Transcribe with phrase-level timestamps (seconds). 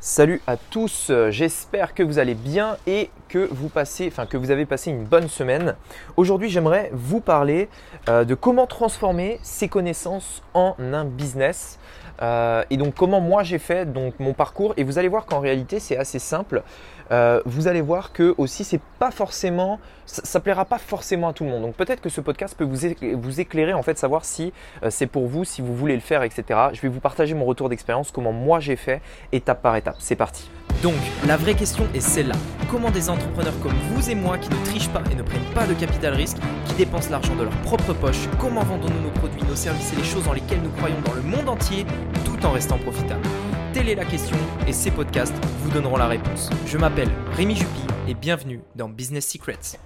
[0.00, 4.52] Salut à tous, j'espère que vous allez bien et que vous, passez, enfin, que vous
[4.52, 5.74] avez passé une bonne semaine.
[6.16, 7.68] Aujourd'hui, j'aimerais vous parler
[8.08, 11.80] euh, de comment transformer ses connaissances en un business.
[12.20, 15.40] Euh, et donc comment moi j'ai fait donc mon parcours et vous allez voir qu'en
[15.40, 16.62] réalité c'est assez simple.
[17.10, 21.44] Euh, vous allez voir que aussi c'est pas forcément, ça, plaira pas forcément à tout
[21.44, 21.62] le monde.
[21.62, 24.52] Donc peut-être que ce podcast peut vous, éclairer en fait, savoir si
[24.82, 26.44] euh, c'est pour vous, si vous voulez le faire, etc.
[26.72, 29.00] Je vais vous partager mon retour d'expérience, comment moi j'ai fait,
[29.32, 29.96] étape par étape.
[29.98, 30.50] C'est parti.
[30.82, 30.94] Donc,
[31.26, 32.36] la vraie question est celle-là.
[32.70, 35.66] Comment des entrepreneurs comme vous et moi qui ne trichent pas et ne prennent pas
[35.66, 36.36] de capital risque,
[36.66, 40.04] qui dépensent l'argent de leur propre poche, comment vendons-nous nos produits, nos services et les
[40.04, 41.84] choses dans lesquelles nous croyons dans le monde entier,
[42.24, 43.26] tout en restant profitables
[43.72, 44.36] Telle est la question
[44.68, 46.48] et ces podcasts vous donneront la réponse.
[46.66, 49.78] Je m'appelle Rémi Juppy et bienvenue dans Business Secrets.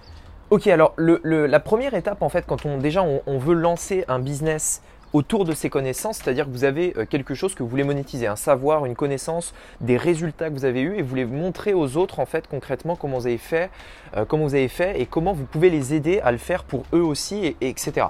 [0.50, 4.82] Ok, alors la première étape en fait, quand on déjà on, veut lancer un business
[5.12, 8.26] autour de ces connaissances, c'est-à-dire que vous avez euh, quelque chose que vous voulez monétiser,
[8.26, 11.96] un savoir, une connaissance, des résultats que vous avez eus et vous voulez montrer aux
[11.96, 13.70] autres en fait concrètement comment vous avez fait,
[14.16, 16.84] euh, comment vous avez fait et comment vous pouvez les aider à le faire pour
[16.92, 18.06] eux aussi et etc.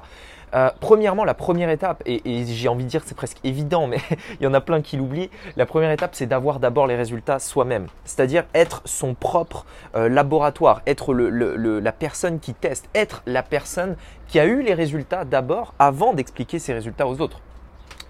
[0.54, 3.98] Euh, premièrement, la première étape, et, j'ai envie de dire c'est presque évident, mais
[4.40, 7.38] il y en a plein qui l'oublient, la première étape, c'est d'avoir d'abord les résultats
[7.38, 7.86] soi-même.
[8.04, 9.64] C'est-à-dire être son propre
[9.94, 13.96] euh, laboratoire, être la personne qui teste, être la personne
[14.28, 17.40] qui a eu les résultats d'abord avant d'expliquer ses résultats aux autres.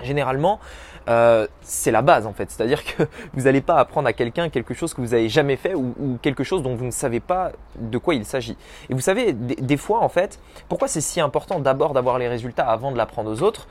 [0.02, 0.60] Généralement,
[1.08, 2.50] euh, c'est la base en fait.
[2.50, 5.74] C'est-à-dire que vous n'allez pas apprendre à quelqu'un quelque chose que vous n'avez jamais fait
[5.74, 8.56] ou, quelque chose dont vous ne savez pas de quoi il s'agit.
[8.90, 12.68] Et vous savez, des fois en fait, pourquoi c'est si important d'abord d'avoir les résultats
[12.68, 13.66] avant de l'apprendre aux autres?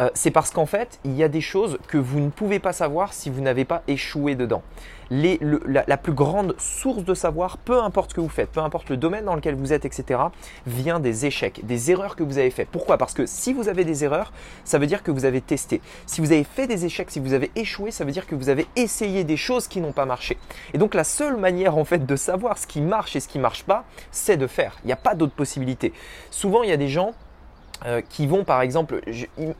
[0.00, 2.72] Euh, c'est parce qu'en fait, il y a des choses que vous ne pouvez pas
[2.72, 4.62] savoir si vous n'avez pas échoué dedans.
[5.10, 8.96] la, plus grande source de savoir, peu importe ce que vous faites, peu importe le
[8.96, 10.20] domaine dans lequel vous êtes, etc.,
[10.66, 12.68] vient des échecs, des erreurs que vous avez faites.
[12.68, 12.98] Pourquoi?
[12.98, 14.32] Parce que si vous avez des erreurs,
[14.64, 15.80] ça veut dire que vous avez testé.
[16.06, 18.48] Si vous avez fait des échecs, si vous avez échoué, ça veut dire que vous
[18.48, 20.38] avez essayé des choses qui n'ont pas marché.
[20.72, 23.38] Et donc la seule manière en fait de savoir ce qui marche et ce qui
[23.38, 24.76] ne marche pas, c'est de faire.
[24.82, 25.92] Il n'y a pas d'autre possibilité.
[26.30, 27.14] Souvent, il y a des gens
[27.86, 29.00] euh, qui vont par exemple,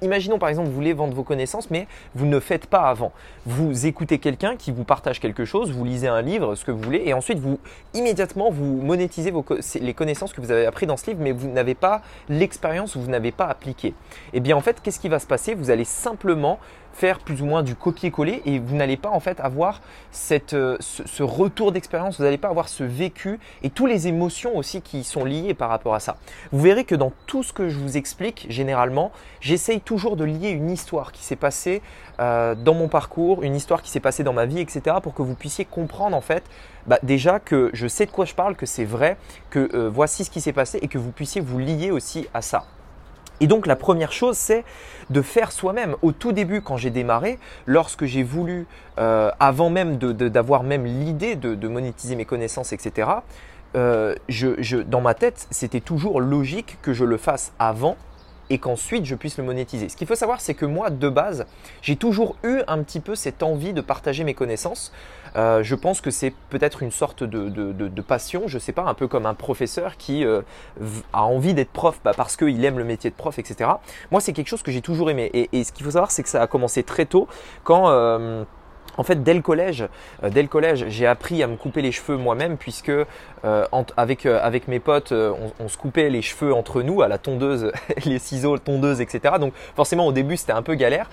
[0.00, 3.12] imaginons par exemple vous voulez vendre vos connaissances mais vous ne faites pas avant.
[3.44, 6.80] Vous écoutez quelqu'un qui vous partage quelque chose, vous lisez un livre, ce que vous
[6.80, 7.58] voulez et ensuite vous
[7.92, 9.32] immédiatement vous monétisez
[9.80, 13.10] les connaissances que vous avez appris dans ce livre mais vous n'avez pas l'expérience, vous
[13.10, 13.88] n'avez pas appliqué.
[13.88, 13.94] Et
[14.34, 15.54] eh bien en fait qu'est-ce qui va se passer?
[15.54, 16.58] Vous allez simplement
[16.94, 20.76] faire plus ou moins du copier-coller et vous n'allez pas en fait avoir cette, euh,
[20.80, 25.04] ce, retour d'expérience, vous n'allez pas avoir ce vécu et toutes les émotions aussi qui
[25.04, 26.16] sont liées par rapport à ça.
[26.52, 29.10] Vous verrez que dans tout ce que je vous explique, généralement,
[29.40, 31.82] j'essaye toujours de lier une histoire qui s'est passée
[32.20, 34.96] euh, dans mon parcours, une histoire qui s'est passée dans ma vie, etc.
[35.02, 36.44] pour que vous puissiez comprendre en fait
[36.86, 39.16] bah, déjà que je sais de quoi je parle, que c'est vrai,
[39.50, 42.42] que euh, voici ce qui s'est passé et que vous puissiez vous lier aussi à
[42.42, 42.64] ça.
[43.44, 44.64] Et donc la première chose, c'est
[45.10, 45.96] de faire soi-même.
[46.00, 48.66] Au tout début, quand j'ai démarré, lorsque j'ai voulu,
[48.96, 53.10] euh, avant même d'avoir même l'idée de, monétiser mes connaissances, etc.,
[53.76, 54.14] euh,
[54.86, 57.98] dans ma tête, c'était toujours logique que je le fasse avant
[58.50, 59.88] et qu'ensuite je puisse le monétiser.
[59.88, 61.46] Ce qu'il faut savoir, c'est que moi, de base,
[61.82, 64.92] j'ai toujours eu un petit peu cette envie de partager mes connaissances.
[65.36, 68.94] Euh, je pense que c'est peut-être une sorte de, passion, je ne sais pas, un
[68.94, 70.42] peu comme un professeur qui euh,
[71.12, 73.70] a envie d'être prof bah, parce qu'il aime le métier de prof, etc.
[74.10, 75.30] Moi, c'est quelque chose que j'ai toujours aimé.
[75.32, 77.28] Et, ce qu'il faut savoir, c'est que ça a commencé très tôt
[77.64, 77.88] quand...
[77.88, 78.44] Euh,
[78.96, 79.84] en fait, dès le collège,
[80.22, 83.66] euh, dès le collège, j'ai appris à me couper les cheveux moi-même puisque euh,
[83.96, 87.72] avec euh, avec mes potes, on, se coupait les cheveux entre nous à la tondeuse,
[88.04, 89.34] les ciseaux, tondeuse, etc.
[89.40, 91.10] Donc forcément au début c'était un peu galère,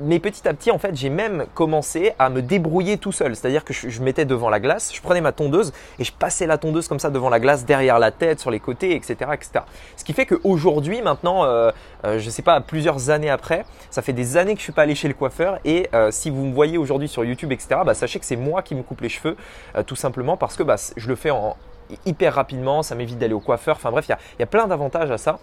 [0.00, 3.36] mais petit à petit en fait j'ai même commencé à me débrouiller tout seul.
[3.36, 6.58] C'est-à-dire que je, mettais devant la glace, je prenais ma tondeuse et je passais la
[6.58, 9.64] tondeuse comme ça devant la glace, derrière la tête, sur les côtés, etc., etc.
[9.96, 11.44] Ce qui fait qu'aujourd'hui maintenant,
[12.04, 14.94] je sais pas, plusieurs années après, ça fait des années que je suis pas allé
[14.94, 18.24] chez le coiffeur et si vous me voyez aujourd'hui sur YouTube, etc., bah, sachez que
[18.24, 19.36] c'est moi qui me coupe les cheveux,
[19.76, 21.56] euh, tout simplement parce que bah, je le fais en,
[22.04, 25.18] hyper rapidement, ça m'évite d'aller au coiffeur, enfin bref, il y a, plein d'avantages à
[25.18, 25.38] ça.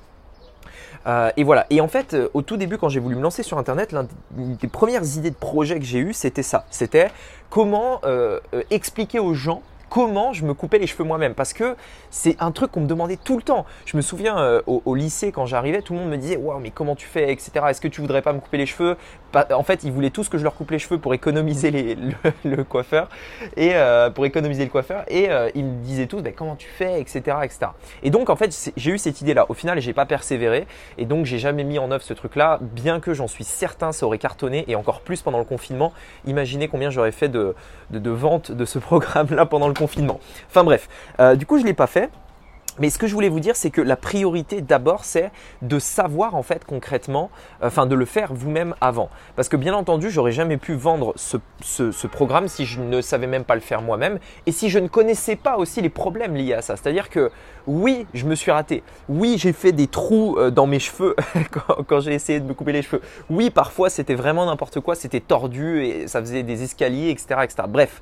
[1.06, 1.66] Euh, et voilà.
[1.70, 3.94] Et en fait, euh, au tout début, quand j'ai voulu me lancer sur Internet,
[4.36, 6.66] l'une des premières idées de projet que j'ai eu, c'était ça.
[6.70, 7.10] C'était
[7.50, 8.02] comment
[8.70, 9.62] expliquer aux gens
[9.94, 11.76] comment je me coupais les cheveux moi-même parce que
[12.10, 13.64] c'est un truc qu'on me demandait tout le temps.
[13.86, 16.72] Je me souviens euh, au, lycée quand j'arrivais, tout le monde me disait waouh mais
[16.72, 17.52] comment tu fais etc.
[17.70, 18.98] Est-ce que tu voudrais pas me couper les cheveux?
[19.52, 21.70] En fait, ils voulaient tous que je leur coupe les cheveux pour économiser
[22.44, 23.08] le, coiffeur
[23.56, 26.68] et euh, pour économiser le coiffeur et euh, ils me disaient tous ben, comment tu
[26.68, 27.72] fais etc etc.
[28.02, 29.46] Et donc en fait j'ai eu cette idée là.
[29.50, 30.66] Au final j'ai pas persévéré
[30.98, 33.92] et donc j'ai jamais mis en œuvre ce truc là, bien que j'en suis certain
[33.92, 35.94] ça aurait cartonné et encore plus pendant le confinement.
[36.26, 37.54] Imaginez combien j'aurais fait de,
[37.92, 39.83] ventes de ce programme là pendant le confinement
[40.50, 40.88] Enfin bref,
[41.20, 42.10] euh, du coup je ne l'ai pas fait.
[42.80, 45.32] mais ce que je voulais vous dire, c'est que la priorité d'abord, c'est
[45.62, 47.30] de savoir en fait concrètement,
[47.62, 49.10] enfin de le faire vous-même avant.
[49.36, 51.38] Parce que bien entendu, j'aurais jamais pu vendre ce,
[52.08, 55.36] programme si je ne savais même pas le faire moi-même et si je ne connaissais
[55.36, 56.76] pas aussi les problèmes liés à ça.
[56.76, 57.32] C'est-à-dire que
[57.68, 58.84] oui, je me suis raté.
[59.08, 61.16] Oui, j'ai fait des trous euh, dans mes cheveux
[61.52, 63.02] quand, quand j'ai essayé de me couper les cheveux.
[63.30, 67.64] Oui, parfois c'était vraiment n'importe quoi, c'était tordu et ça faisait des escaliers, etc., etc.
[67.68, 68.02] Bref.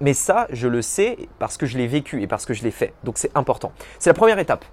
[0.00, 2.70] Mais ça, je le sais parce que je l'ai vécu et parce que je l'ai
[2.70, 2.92] fait.
[3.04, 3.72] Donc c'est important.
[3.98, 4.64] C'est la première étape.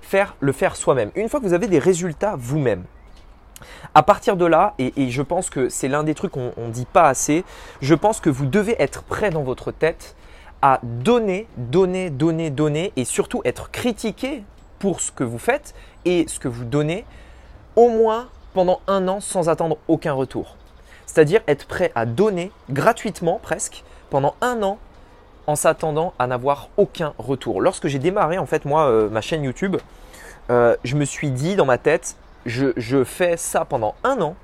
[0.00, 1.10] Faire le faire soi-même.
[1.16, 2.84] Une fois que vous avez des résultats vous-même,
[3.94, 6.86] à partir de là, et, je pense que c'est l'un des trucs qu'on ne dit
[6.86, 7.44] pas assez,
[7.80, 10.14] je pense que vous devez être prêt dans votre tête
[10.62, 14.44] à donner, donner, donner, donner, et surtout être critiqué
[14.78, 17.04] pour ce que vous faites et ce que vous donnez,
[17.76, 20.56] au moins pendant un an sans attendre aucun retour.
[21.06, 24.78] C'est-à-dire être prêt à donner gratuitement presque pendant un an
[25.46, 27.60] en s'attendant à n'avoir aucun retour.
[27.60, 29.76] Lorsque j'ai démarré en fait moi euh, ma chaîne YouTube,
[30.50, 32.16] euh, je me suis dit dans ma tête,
[32.46, 34.36] je, fais ça pendant un an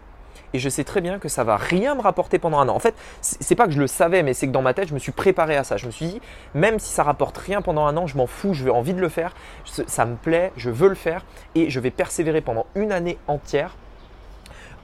[0.52, 2.74] et je sais très bien que ça va rien me rapporter pendant un an.
[2.74, 4.94] En fait, c'est pas que je le savais, mais c'est que dans ma tête, je
[4.94, 5.76] me suis préparé à ça.
[5.76, 6.20] Je me suis dit,
[6.54, 9.00] même si ça rapporte rien pendant un an, je m'en fous, je veux envie de
[9.00, 9.34] le faire,
[9.64, 11.24] ça me plaît, je veux le faire
[11.54, 13.74] et je vais persévérer pendant une année entière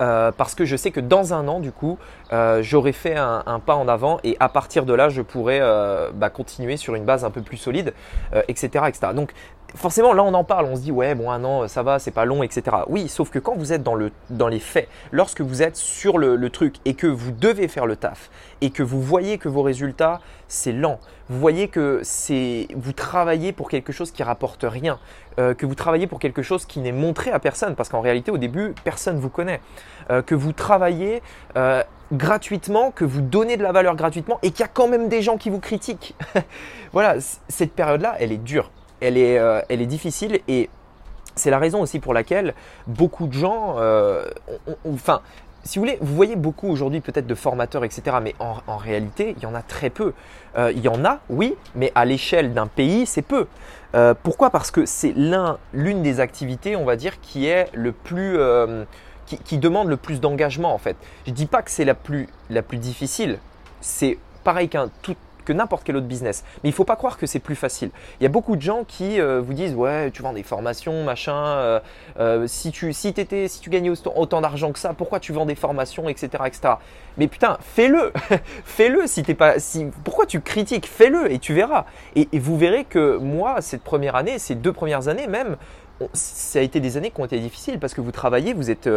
[0.00, 1.98] euh, parce que je sais que dans un an, du coup,
[2.32, 6.10] euh, j'aurai fait un, pas en avant et à partir de là, je pourrai euh,
[6.12, 7.92] bah, continuer sur une base un peu plus solide,
[8.48, 9.12] etc., etc.
[9.14, 9.32] Donc,
[9.74, 12.10] forcément, là, on en parle, on se dit, ouais, bon, un an, ça va, c'est
[12.10, 12.76] pas long, etc.
[12.88, 16.18] Oui, sauf que quand vous êtes dans, le, dans les faits, lorsque vous êtes sur
[16.18, 18.30] le, truc et que vous devez faire le taf
[18.60, 23.52] et que vous voyez que vos résultats, c'est lent, vous voyez que c'est vous travaillez
[23.52, 24.98] pour quelque chose qui rapporte rien,
[25.38, 28.32] euh, que vous travaillez pour quelque chose qui n'est montré à personne, parce qu'en réalité,
[28.32, 29.60] au début, personne ne vous connaît,
[30.10, 31.22] euh, que vous travaillez
[31.56, 35.08] euh, gratuitement, que vous donnez de la valeur gratuitement et qu'il y a quand même
[35.08, 36.16] des gens qui vous critiquent.
[36.92, 37.16] voilà,
[37.48, 40.68] cette période-là, elle est dure elle est, euh, elle est difficile et
[41.36, 42.54] c'est la raison aussi pour laquelle
[42.86, 44.28] beaucoup de gens, euh,
[44.92, 45.20] enfin,
[45.62, 48.16] si vous voulez, vous voyez beaucoup aujourd'hui peut-être de formateurs, etc.
[48.22, 50.12] Mais en, réalité, il y en a très peu.
[50.56, 53.46] Euh, il y en a, oui, mais à l'échelle d'un pays, c'est peu.
[54.22, 54.50] pourquoi?
[54.50, 58.38] Parce que c'est l'un, l'une des activités, on va dire, qui est le plus,
[59.26, 60.96] qui, qui, demande le plus d'engagement en fait.
[61.26, 63.38] Je dis pas que c'est la plus, la plus difficile.
[63.80, 66.44] C'est pareil qu'un tout, que n'importe quel autre business.
[66.62, 67.90] Mais il ne faut pas croire que c'est plus facile.
[68.20, 71.04] Il y a beaucoup de gens qui euh, vous disent ouais tu vends des formations
[71.04, 71.36] machin.
[71.36, 71.80] Euh,
[72.18, 73.14] euh, si tu si
[73.48, 76.74] si tu gagnais autant, d'argent que ça, pourquoi tu vends des formations etc etc.
[77.18, 78.12] Mais putain fais-le,
[78.64, 80.86] fais-le si t'es pas si pourquoi tu critiques?
[80.86, 81.84] Fais-le et tu verras.
[82.16, 85.56] Et, vous verrez que moi cette première année, ces deux premières années même,
[86.14, 88.88] ça a été des années qui ont été difficiles parce que vous travaillez, vous êtes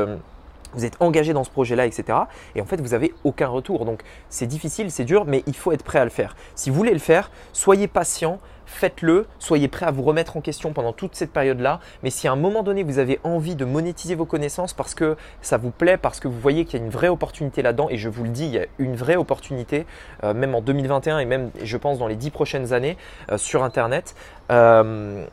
[0.73, 2.17] vous êtes engagé dans ce projet-là, etc.
[2.55, 3.85] Et en fait, vous n'avez aucun retour.
[3.85, 6.35] Donc, c'est difficile, c'est dur, mais il faut être prêt à le faire.
[6.55, 10.73] Si vous voulez le faire, soyez patient, faites-le, soyez prêt à vous remettre en question
[10.73, 11.79] pendant toute cette période-là.
[12.01, 15.15] Mais si à un moment donné, vous avez envie de monétiser vos connaissances parce que
[15.41, 17.97] ça vous plaît, parce que vous voyez qu'il y a une vraie opportunité là-dedans, et
[17.97, 19.85] je vous le dis, il y a une vraie opportunité,
[20.23, 22.97] euh, même en 2021 et même, je pense, dans les dix prochaines années
[23.31, 24.15] euh, sur Internet.
[24.51, 25.25] Euh,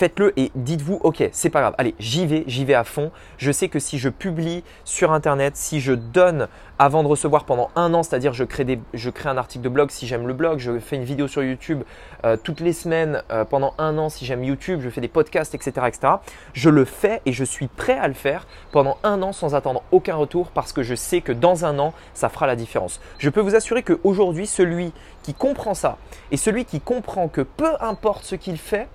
[0.00, 3.10] faites-le et dites-vous, ok, c'est pas grave, allez, j'y vais, j'y vais à fond.
[3.36, 6.48] Je sais que si je publie sur Internet, si je donne
[6.78, 9.90] avant de recevoir pendant un an, c'est-à-dire je crée, je crée un article de blog
[9.90, 11.82] si j'aime le blog, je fais une vidéo sur YouTube
[12.24, 15.54] euh, toutes les semaines euh, pendant un an si j'aime YouTube, je fais des podcasts,
[15.54, 16.14] etc., etc.
[16.54, 19.82] Je le fais et je suis prêt à le faire pendant un an sans attendre
[19.92, 23.02] aucun retour parce que je sais que dans un an, ça fera la différence.
[23.18, 25.98] Je peux vous assurer qu'aujourd'hui, celui qui comprend ça
[26.30, 28.88] et celui qui comprend que peu importe ce qu'il fait,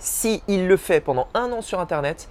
[0.00, 2.28] si il le fait pendant un an sur Internet,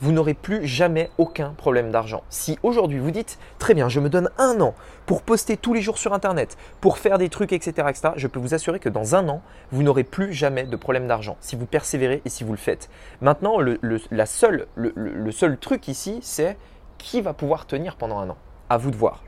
[0.00, 2.24] vous n'aurez plus jamais aucun problème d'argent.
[2.28, 4.74] Si aujourd'hui vous dites, très bien, je me donne un an
[5.06, 8.40] pour poster tous les jours sur Internet, pour faire des trucs, etc., etc., je peux
[8.40, 11.66] vous assurer que dans un an, vous n'aurez plus jamais de problème d'argent si vous
[11.66, 12.90] persévérez et si vous le faites.
[13.22, 13.78] Maintenant, le,
[14.10, 16.56] la seule, le seul truc ici, c'est
[16.98, 18.36] qui va pouvoir tenir pendant un an.
[18.68, 19.22] À vous de voir.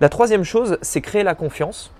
[0.00, 1.92] La troisième chose, c'est créer la confiance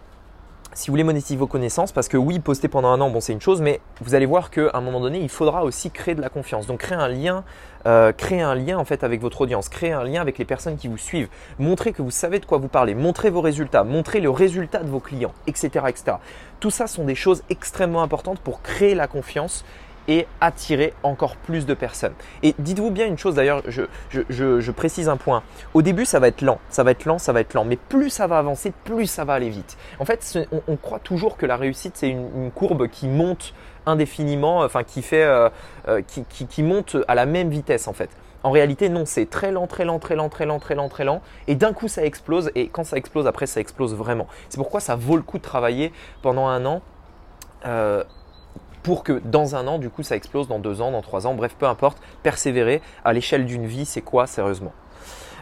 [0.77, 3.33] si vous voulez monétiser vos connaissances, parce que oui, poster pendant un an, bon, c'est
[3.33, 6.21] une chose, mais vous allez voir qu'à un moment donné, il faudra aussi créer de
[6.21, 6.67] la confiance.
[6.67, 7.45] Donc, créer un lien,
[7.87, 10.89] euh, un lien en fait avec votre audience, créer un lien avec les personnes qui
[10.89, 11.29] vous suivent,
[11.59, 14.91] montrer que vous savez de quoi vous parlez, montrer vos résultats, montrer le résultat de
[14.91, 16.19] vos clients, etc., etc.
[16.61, 19.65] Tout ça sont des choses extrêmement importantes pour créer la confiance
[20.09, 22.15] et attirer encore plus de personnes.
[22.43, 25.43] Et dites-vous bien une chose d'ailleurs, je, précise un point.
[25.75, 27.77] Au début, ça va être lent, ça va être lent, ça va être lent, mais
[27.77, 29.77] plus ça va avancer, plus ça va aller vite.
[29.99, 33.55] En fait, on, croit toujours que la réussite, c'est une, courbe qui monte
[33.87, 35.49] indéfiniment, enfin qui fait, euh,
[35.89, 38.11] euh, qui, qui, monte à la même vitesse en fait.
[38.43, 41.05] En réalité, non, c'est très lent, très lent, très lent, très lent, très lent, très
[41.05, 41.21] lent.
[41.49, 42.53] Et d'un coup, ça explose.
[42.55, 44.29] Et quand ça explose, après, ça explose vraiment.
[44.49, 46.81] C'est pourquoi ça vaut le coup de travailler pendant un an.
[47.65, 48.05] Euh,
[48.87, 51.35] pour que dans un an, du coup, ça explose, dans deux ans, dans trois ans,
[51.35, 54.73] bref, peu importe, persévérer à l'échelle d'une vie, c'est quoi sérieusement?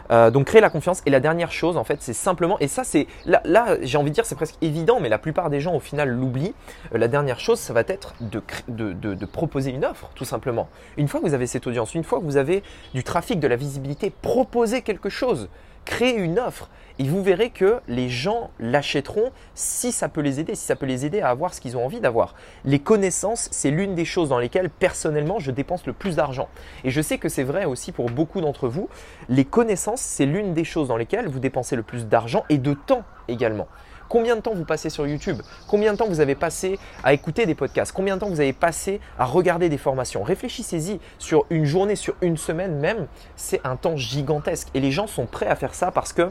[0.09, 1.03] Euh, donc créer la confiance.
[1.05, 4.09] Et la dernière chose, en fait, c'est simplement, et ça c'est, là, là j'ai envie
[4.09, 6.55] de dire, c'est presque évident, mais la plupart des gens au final l'oublient.
[6.95, 10.67] Euh, la dernière chose, ça va être de, de, proposer une offre, tout simplement.
[10.97, 12.63] Une fois que vous avez cette audience, une fois que vous avez
[12.95, 15.49] du trafic, de la visibilité, proposez quelque chose
[15.85, 20.55] créez une offre et vous verrez que les gens l'achèteront si ça peut les aider,
[20.55, 22.35] si ça peut les aider à avoir ce qu'ils ont envie d'avoir.
[22.63, 26.47] Les connaissances, c'est l'une des choses dans lesquelles personnellement je dépense le plus d'argent.
[26.83, 28.89] Et je sais que c'est vrai aussi pour beaucoup d'entre vous.
[29.27, 32.73] Les connaissances, c'est l'une des choses dans lesquelles vous dépensez le plus d'argent et de
[32.73, 33.67] temps également.
[34.09, 35.41] Combien de temps vous passez sur YouTube?
[35.67, 37.91] Combien de temps vous avez passé à écouter des podcasts?
[37.91, 40.23] Combien de temps vous avez passé à regarder des formations?
[40.23, 43.07] Réfléchissez-y sur une journée, sur une semaine même.
[43.35, 44.69] C'est un temps gigantesque.
[44.73, 46.29] Et les gens sont prêts à faire ça parce que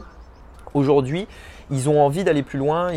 [0.73, 1.27] aujourd'hui,
[1.71, 2.91] ils ont envie d'aller plus loin,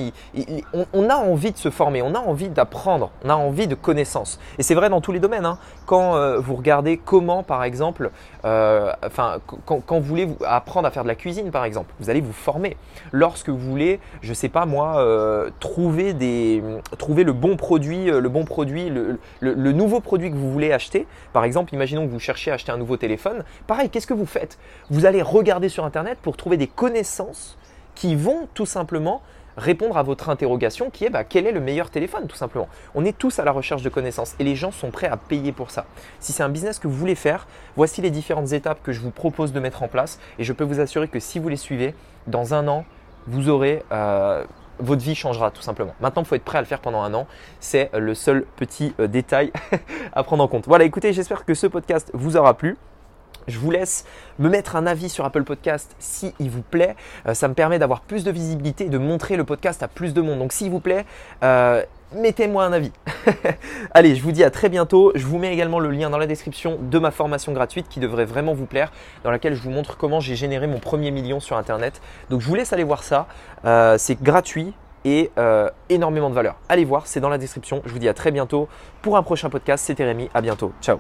[0.93, 4.39] on, a envie de se former, on a envie d'apprendre, on a envie de connaissances.
[4.59, 5.47] Et c'est vrai dans tous les domaines.
[5.47, 5.59] Hein.
[5.87, 8.11] Quand euh, vous regardez comment, par exemple,
[8.45, 12.21] euh, enfin, quand, vous voulez apprendre à faire de la cuisine, par exemple, vous allez
[12.21, 12.77] vous former.
[13.13, 18.45] Lorsque vous voulez, je ne sais pas moi, euh, trouver, le bon produit, le bon
[18.45, 21.07] produit, le, le nouveau produit que vous voulez acheter.
[21.33, 23.45] Par exemple, imaginons que vous cherchez à acheter un nouveau téléphone.
[23.67, 24.59] Pareil, qu'est-ce que vous faites?
[24.91, 27.57] Vous allez regarder sur Internet pour trouver des connaissances
[27.99, 29.23] qui vont tout simplement
[29.57, 32.69] répondre à votre interrogation qui est bah, quel est le meilleur téléphone tout simplement.
[32.95, 35.51] On est tous à la recherche de connaissances et les gens sont prêts à payer
[35.51, 35.85] pour ça.
[36.21, 39.11] Si c'est un business que vous voulez faire, voici les différentes étapes que je vous
[39.11, 41.93] propose de mettre en place et je peux vous assurer que si vous les suivez,
[42.29, 42.85] dans un an,
[43.27, 43.83] vous aurez...
[43.91, 44.45] Euh,
[44.81, 45.93] votre vie changera tout simplement.
[46.01, 47.27] Maintenant, il faut être prêt à le faire pendant un an.
[47.59, 49.51] C'est le seul petit euh, détail
[50.13, 50.69] à prendre en compte.
[50.69, 52.77] Voilà, écoutez, j'espère que ce podcast vous aura plu.
[53.49, 54.05] Je vous laisse
[54.39, 56.95] me mettre un avis sur Apple Podcast si il vous plaît.
[57.27, 60.13] Euh, ça me permet d'avoir plus de visibilité et de montrer le podcast à plus
[60.15, 60.39] de monde.
[60.39, 61.07] Donc s'il vous plaît,
[61.43, 62.93] euh, mettez-moi un avis.
[63.95, 65.13] Allez, je vous dis à très bientôt.
[65.15, 68.27] Je vous mets également le lien dans la description de ma formation gratuite qui devrait
[68.27, 68.93] vraiment vous plaire,
[69.25, 72.03] dans laquelle je vous montre comment j'ai généré mon premier million sur Internet.
[72.29, 73.27] Donc je vous laisse aller voir ça.
[73.65, 74.75] Euh, c'est gratuit
[75.05, 75.31] et
[75.89, 76.57] énormément de valeur.
[76.69, 77.81] Allez voir, c'est dans la description.
[77.87, 78.69] Je vous dis à très bientôt
[79.01, 79.85] pour un prochain podcast.
[79.87, 80.29] C'était Rémi.
[80.35, 80.73] À bientôt.
[80.83, 80.99] Ciao.